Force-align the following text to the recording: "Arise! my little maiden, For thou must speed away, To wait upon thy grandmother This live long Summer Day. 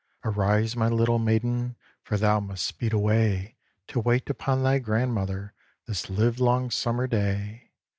"Arise! 0.23 0.75
my 0.75 0.87
little 0.89 1.19
maiden, 1.19 1.75
For 2.01 2.17
thou 2.17 2.39
must 2.39 2.65
speed 2.65 2.91
away, 2.91 3.55
To 3.89 3.99
wait 3.99 4.31
upon 4.31 4.63
thy 4.63 4.79
grandmother 4.79 5.53
This 5.85 6.09
live 6.09 6.39
long 6.39 6.71
Summer 6.71 7.05
Day. 7.05 7.69